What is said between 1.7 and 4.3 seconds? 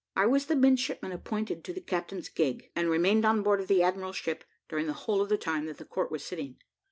the captain's gig, and remained on board of the admiral's